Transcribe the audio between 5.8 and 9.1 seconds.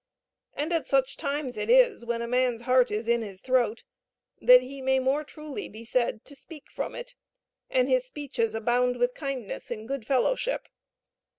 said to speak from it, and his speeches abound